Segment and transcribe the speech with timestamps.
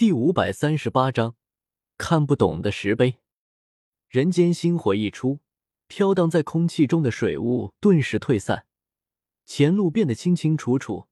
[0.00, 1.36] 第五百三十八章
[1.98, 3.16] 看不懂的石碑。
[4.08, 5.40] 人间星火一出，
[5.88, 8.64] 飘荡在空气中的水雾顿时退散，
[9.44, 11.08] 前路变得清清楚楚。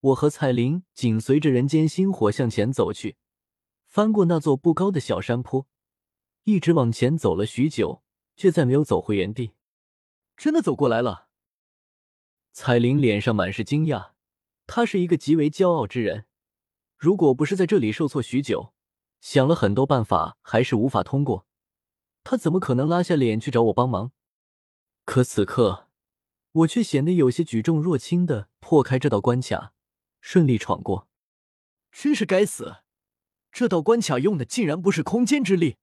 [0.00, 3.14] 我和彩铃紧随着人间星火向前走去，
[3.86, 5.68] 翻过那座不高的小山坡，
[6.42, 8.02] 一直往前走了许久，
[8.34, 9.52] 却再没有走回原地。
[10.36, 11.28] 真的走过来了。
[12.50, 14.14] 彩铃脸上满是惊讶，
[14.66, 16.26] 她是一个极为骄傲之人。
[17.04, 18.72] 如果不是在这里受挫许久，
[19.20, 21.46] 想了很多办法，还是无法通过，
[22.22, 24.12] 他怎么可能拉下脸去找我帮忙？
[25.04, 25.90] 可此刻，
[26.52, 29.74] 我却显得有些举重若轻的破开这道关卡，
[30.22, 31.06] 顺利闯过。
[31.92, 32.76] 真是该死！
[33.52, 35.76] 这道关卡用的竟然不是空间之力，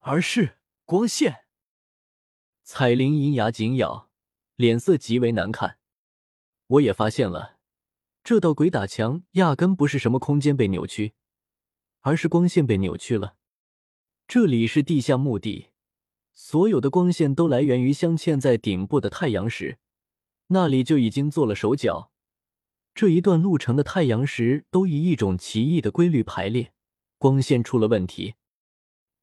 [0.00, 1.46] 而是光线。
[2.64, 4.10] 彩铃银牙紧咬，
[4.56, 5.78] 脸色极为难看。
[6.66, 7.59] 我也发现了。
[8.30, 11.14] 这道鬼打墙压根不是什么空间被扭曲，
[12.02, 13.34] 而是光线被扭曲了。
[14.28, 15.70] 这里是地下墓地，
[16.32, 19.80] 所有的光线都来源于镶嵌在顶部的太阳石，
[20.46, 22.12] 那里就已经做了手脚。
[22.94, 26.72] 这一段路程的太阳石都以一种奇异的规律排列，
[27.18, 28.36] 光线出了问题。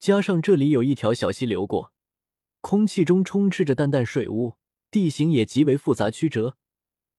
[0.00, 1.92] 加上这里有一条小溪流过，
[2.62, 4.54] 空气中充斥着淡淡水雾，
[4.90, 6.56] 地形也极为复杂曲折，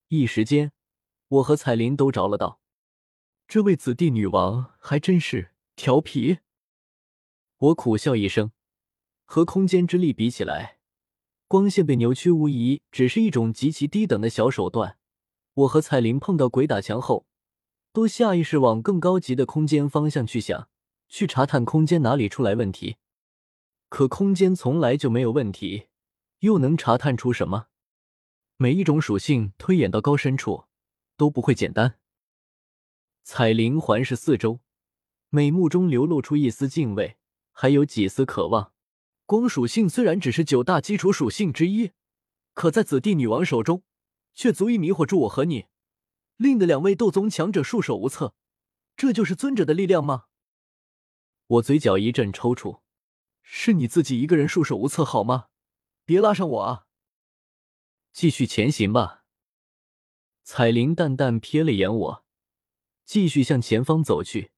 [0.08, 0.72] 一时间。
[1.36, 2.61] 我和彩铃都着了道，
[3.45, 6.38] 这位紫帝女王还真是调皮。
[7.58, 8.52] 我苦笑一声，
[9.25, 10.78] 和空间之力比起来，
[11.47, 14.97] 光线被扭曲无疑只是一种极其低等的小手段。
[15.53, 17.25] 我和彩铃碰到鬼打墙后，
[17.91, 20.69] 都下意识往更高级的空间方向去想，
[21.09, 22.95] 去查探空间哪里出来问题。
[23.89, 25.88] 可空间从来就没有问题，
[26.39, 27.67] 又能查探出什么？
[28.56, 30.66] 每一种属性推演到高深处。
[31.17, 31.99] 都不会简单。
[33.23, 34.59] 彩铃环视四周，
[35.30, 37.17] 美目中流露出一丝敬畏，
[37.52, 38.73] 还有几丝渴望。
[39.25, 41.91] 光属性虽然只是九大基础属性之一，
[42.53, 43.84] 可在紫帝女王手中，
[44.35, 45.66] 却足以迷惑住我和你，
[46.38, 48.35] 令的两位斗宗强者束手无策。
[48.95, 50.25] 这就是尊者的力量吗？
[51.47, 52.81] 我嘴角一阵抽搐。
[53.41, 55.47] 是你自己一个人束手无策好吗？
[56.06, 56.85] 别拉上我啊！
[58.13, 59.25] 继续前行吧。
[60.47, 62.23] 彩铃淡淡瞥了眼我，
[63.03, 64.51] 继续向前方走去。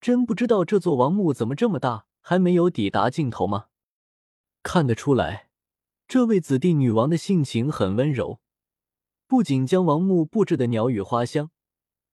[0.00, 3.66] 真不知道这座王墓怎么这么大，还没有抵达尽头吗？
[4.62, 5.48] 看得出来，
[6.06, 8.38] 这位紫帝女王的性情很温柔，
[9.26, 11.50] 不仅将王墓布置的鸟语花香，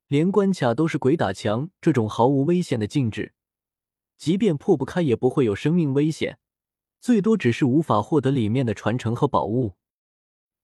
[0.08, 3.36] 连关卡都是鬼打墙这种毫无危险的禁制，
[4.18, 6.40] 即便破不开也不会有生命危险，
[7.00, 9.74] 最多只是无法获得里面的传承和宝物。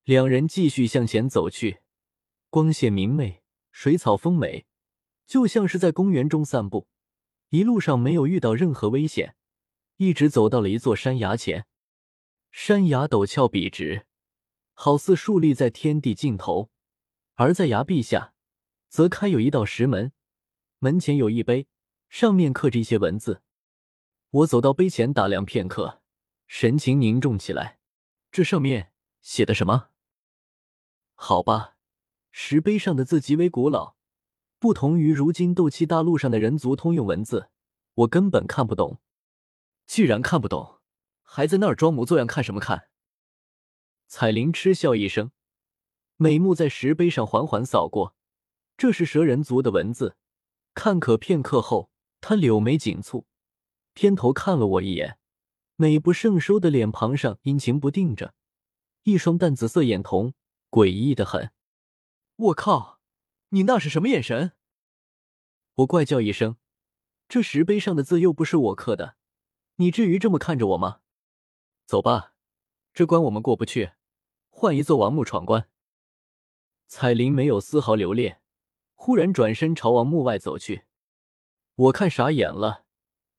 [0.03, 1.81] 两人继续向前走去。
[2.49, 4.65] 光线明媚，水草丰美，
[5.27, 6.87] 就像是在公园中散步。
[7.49, 9.35] 一路上没有遇到任何危险，
[9.97, 11.67] 一直走到了一座山崖前。
[12.51, 14.07] 山崖陡峭笔直，
[14.73, 16.71] 好似竖立在天地尽头。
[17.35, 18.33] 而在崖壁下，
[18.87, 20.11] 则开有一道石门，
[20.79, 21.67] 门前有一碑，
[22.09, 23.43] 上面刻着一些文字。
[24.31, 26.01] 我走到碑前打量片刻，
[26.47, 27.79] 神情凝重起来。
[28.31, 29.89] 这上面写的什么？
[31.13, 31.75] 好吧。
[32.31, 33.95] 石碑上的字极为古老，
[34.59, 37.49] 不同于如今斗气大陆上的人族通用文字，
[37.95, 38.99] 我根本看不懂。
[39.85, 40.79] 既然看不懂，
[41.23, 42.89] 还在那儿装模作样看什么看？
[44.07, 45.31] 彩铃嗤笑一声，
[46.17, 48.15] 美目在石碑上缓缓扫过，
[48.77, 50.15] 这是蛇人族的文字。
[50.73, 51.89] 看可片刻后，
[52.21, 53.25] 她柳眉紧蹙，
[53.93, 55.17] 偏头看了我一眼，
[55.75, 58.33] 美不胜收的脸庞上阴晴不定着，
[59.03, 60.33] 一双淡紫色眼瞳
[60.69, 61.51] 诡异的很。
[62.39, 63.01] 我靠！
[63.49, 64.53] 你那是什么眼神？
[65.73, 66.55] 我怪叫一声。
[67.27, 69.17] 这石碑上的字又不是我刻的，
[69.75, 71.01] 你至于这么看着我吗？
[71.85, 72.33] 走吧，
[72.93, 73.91] 这关我们过不去，
[74.47, 75.67] 换一座王墓闯关。
[76.87, 78.41] 彩铃没有丝毫留恋，
[78.93, 80.85] 忽然转身朝王墓外走去。
[81.75, 82.85] 我看傻眼了，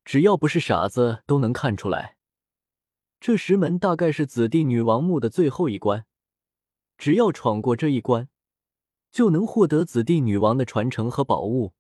[0.05, 2.19] 只要不是傻子都能看出来，
[3.19, 6.05] 这石门大概是紫帝女王墓的最后一关，
[6.99, 8.29] 只要闯过这一关。
[9.11, 11.75] 就能获得紫帝女王的传承和宝物，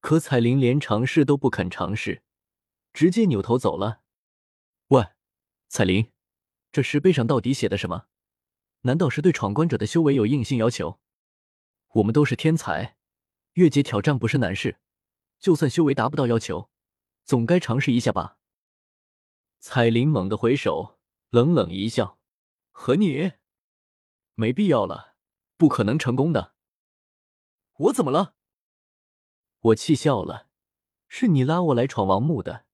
[0.00, 2.22] 可彩铃连尝试都不肯尝试，
[2.92, 4.02] 直接扭头走了。
[4.88, 5.08] 喂，
[5.68, 6.12] 彩铃，
[6.70, 8.06] 这石碑上到底写的什么？
[8.82, 11.00] 难道是对闯关者的修为有硬性要求？
[11.94, 12.96] 我们都是天才，
[13.54, 14.78] 越级挑战不是难事，
[15.40, 16.70] 就算修为达不到要求，
[17.24, 18.38] 总该尝试一下吧？
[19.58, 21.00] 彩铃猛地回首，
[21.30, 22.20] 冷冷一笑
[22.70, 23.32] ：“和你
[24.34, 25.14] 没必要了。”
[25.56, 26.54] 不可能成功的。
[27.78, 28.34] 我怎么了？
[29.60, 30.48] 我气笑了，
[31.08, 32.66] 是你拉我来闯王墓的。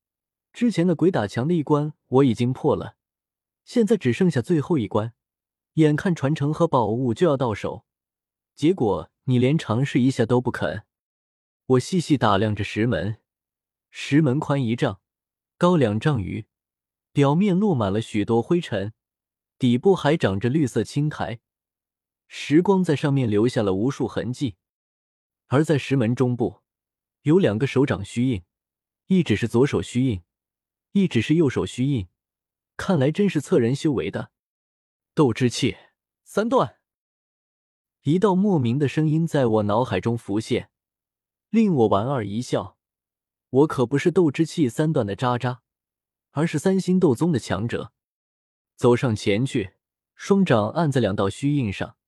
[0.52, 2.96] 之前的鬼打墙的一关我已经破了，
[3.64, 5.14] 现在只剩下最后一关，
[5.74, 7.86] 眼看传承和宝物就要到手，
[8.54, 10.84] 结果你连尝试一下都不肯。
[11.66, 13.18] 我细细打量着石门，
[13.90, 15.00] 石门宽一丈，
[15.56, 16.46] 高两丈余，
[17.12, 18.92] 表面落满了许多灰尘，
[19.58, 21.40] 底部还长着绿色青苔，
[22.34, 24.56] 时光在上面留下了无数痕迹。
[25.48, 26.62] 而在石门中部，
[27.24, 28.42] 有两个手掌虚印，
[29.08, 30.22] 一只是左手虚印，
[30.92, 32.08] 一只是右手虚印，
[32.78, 34.30] 看来真是测人修为的。
[35.12, 35.76] 斗之气
[36.24, 36.76] 三段，
[38.04, 40.70] 一道莫名的声音在我脑海中浮现。
[41.50, 42.78] 令我莞尔一笑，
[43.50, 45.60] 我可不是斗之气三段的渣渣，
[46.30, 47.92] 而是三星斗宗的强者。
[48.74, 49.74] 走上前去，
[50.14, 51.98] 双掌按在两道虚印上，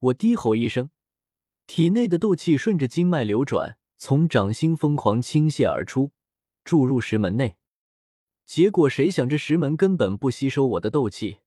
[0.00, 0.90] 我低吼一声，
[1.66, 6.12] 体内的斗气顺着经脉流转，从掌心疯狂倾泻而出，
[6.64, 7.56] 注入石门内。
[8.46, 11.40] 结果谁想这石门根本不吸收我的斗气，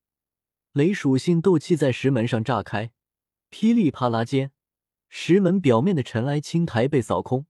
[0.72, 2.92] 雷属性斗气在石门上炸开，
[3.50, 4.52] 噼里啪啦间。
[5.10, 7.46] 石门表面的尘埃青苔被扫空，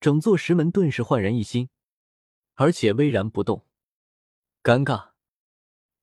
[0.00, 1.68] 整座石门顿时焕然一新，
[2.54, 3.66] 而且巍然不动。
[4.62, 5.10] 尴尬，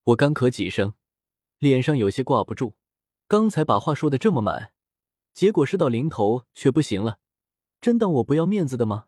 [0.04, 0.94] 我干咳几声，
[1.60, 2.76] 脸上有些挂不住。
[3.34, 4.74] 刚才把话说的这么满，
[5.34, 7.18] 结果事到临头却不行了，
[7.82, 9.08] 真当我不要面子的吗？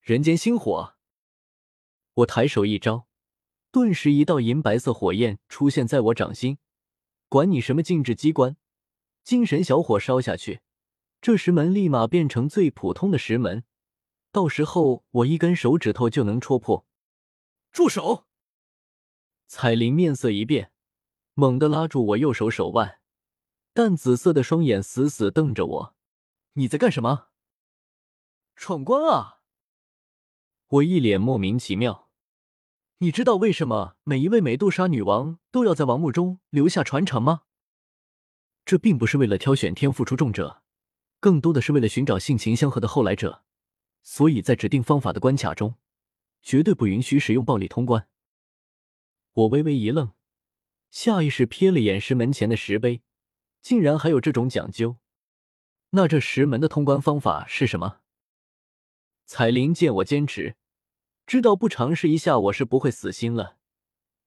[0.00, 0.96] 人间星火，
[2.14, 3.06] 我抬手一招，
[3.70, 6.58] 顿时一道银白色火焰出现在我掌心。
[7.28, 8.56] 管你什么禁制机关，
[9.22, 10.62] 精神小火烧下去。
[11.20, 13.62] 这石门立马变成最普通的石门，
[14.32, 16.84] 到时候我一根手指头就能戳破。
[17.70, 18.24] 住手！
[19.46, 20.72] 彩铃面色一变，
[21.34, 22.97] 猛地拉住我右手手腕，
[23.78, 25.94] 淡紫色的双眼死死瞪着我。
[26.54, 27.28] 你在干什么？
[28.56, 29.42] 闯关啊！
[30.66, 32.10] 我一脸莫名其妙。
[32.96, 37.42] 你知道为什么每一位美杜莎女王都要在王墓中留下传承吗？
[38.64, 40.64] 这并不是为了挑选天赋出众者。
[41.20, 43.44] 更多的是为了寻找性情相合的后来者，
[44.02, 45.76] 所以在指定方法的关卡中，
[46.42, 48.08] 绝对不允许使用暴力通关。
[49.34, 50.14] 我微微一愣，
[50.90, 53.02] 下意识瞥了眼石门前的石碑，
[53.60, 54.96] 竟然还有这种讲究。
[55.90, 58.00] 那这石门的通关方法是什么？
[59.24, 60.56] 彩铃见我坚持，
[61.26, 63.58] 知道不尝试一下我是不会死心了，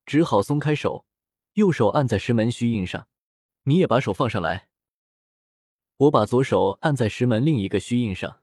[0.06, 1.06] 只好松开手，
[1.54, 3.08] 右手按在石门虚印上。
[3.64, 4.70] 你也把手放上来。
[5.98, 8.42] 我把左手按在石门另一个虚印上，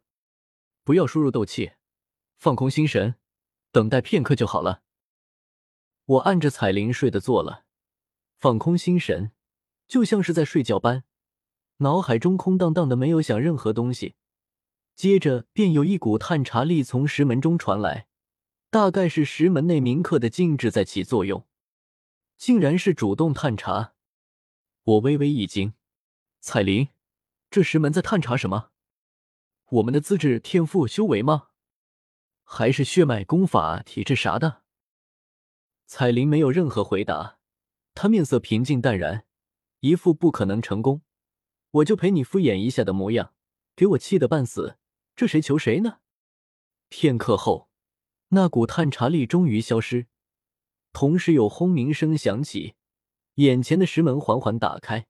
[0.84, 1.72] 不要输入斗气，
[2.36, 3.16] 放空心神，
[3.72, 4.82] 等待片刻就好了。
[6.04, 7.64] 我按着彩铃睡的做了，
[8.38, 9.32] 放空心神，
[9.88, 11.02] 就像是在睡觉般，
[11.78, 14.14] 脑海中空荡荡的，没有想任何东西。
[14.94, 18.06] 接着便有一股探查力从石门中传来，
[18.68, 21.46] 大概是石门内铭刻的禁制在起作用，
[22.36, 23.94] 竟然是主动探查。
[24.84, 25.72] 我微微一惊，
[26.40, 26.88] 彩铃。
[27.50, 28.70] 这石门在探查什么？
[29.70, 31.48] 我们的资质、天赋、修为吗？
[32.42, 34.62] 还是血脉、功法、体质啥的？
[35.86, 37.38] 彩铃没有任何回答，
[37.94, 39.24] 她面色平静淡然，
[39.80, 41.02] 一副不可能成功，
[41.70, 43.34] 我就陪你敷衍一下的模样，
[43.76, 44.76] 给我气得半死。
[45.14, 45.98] 这谁求谁呢？
[46.88, 47.68] 片刻后，
[48.28, 50.06] 那股探查力终于消失，
[50.92, 52.74] 同时有轰鸣声响起，
[53.34, 55.06] 眼前的石门缓缓打开，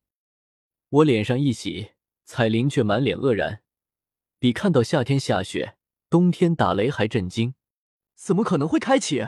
[0.88, 1.92] 我脸上一喜。
[2.30, 3.62] 彩铃却满脸愕然，
[4.38, 5.78] 比看到夏天下雪、
[6.10, 7.54] 冬天打雷还震惊。
[8.14, 9.26] 怎么可能会开启？